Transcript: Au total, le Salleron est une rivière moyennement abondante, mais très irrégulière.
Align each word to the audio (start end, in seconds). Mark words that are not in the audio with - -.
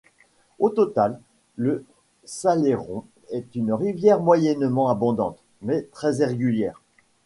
Au 0.57 0.71
total, 0.71 1.19
le 1.57 1.85
Salleron 2.25 3.05
est 3.29 3.53
une 3.55 3.71
rivière 3.71 4.19
moyennement 4.19 4.89
abondante, 4.89 5.37
mais 5.61 5.83
très 5.91 6.15
irrégulière. 6.21 6.81